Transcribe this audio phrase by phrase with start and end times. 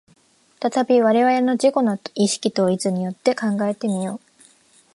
[0.59, 4.19] 再び我々の自己の意識統一によって考えて見よう。